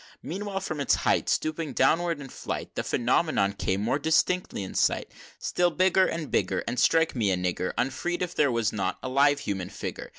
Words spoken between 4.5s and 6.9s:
in sight: Still bigger and bigger, And